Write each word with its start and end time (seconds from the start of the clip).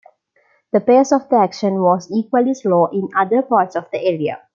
The 0.71 0.81
pace 0.81 1.11
of 1.11 1.29
the 1.29 1.35
action 1.35 1.79
was 1.79 2.09
equally 2.11 2.55
slow 2.55 2.87
in 2.87 3.09
other 3.15 3.43
parts 3.43 3.75
of 3.75 3.85
the 3.91 3.99
area. 4.01 4.41